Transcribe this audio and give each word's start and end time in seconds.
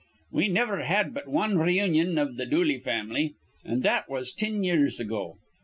"We 0.31 0.47
niver 0.47 0.81
had 0.81 1.13
but 1.13 1.27
wan 1.27 1.59
reunion 1.59 2.17
iv 2.17 2.35
th' 2.35 2.49
Dooley 2.49 2.79
fam'ly, 2.79 3.35
an' 3.63 3.81
that 3.81 4.09
was 4.09 4.33
tin 4.33 4.63
years 4.63 4.99
ago. 4.99 5.37